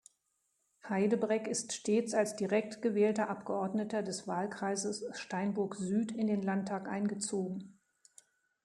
[0.89, 7.77] Heydebreck ist stets als direkt gewählter Abgeordneter des Wahlkreises Steinburg-Süd in den Landtag eingezogen.